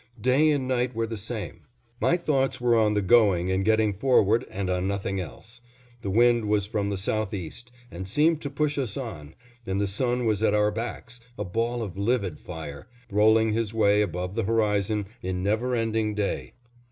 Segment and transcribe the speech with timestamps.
[0.19, 1.61] Day and night were the same.
[1.99, 5.61] My thoughts were on the going and getting forward, and on nothing else.
[6.01, 10.25] The wind was from the southeast, and seemed to push us on, and the sun
[10.25, 15.05] was at our backs, a ball of livid fire, rolling his way above the horizon
[15.21, 16.53] in never ending day.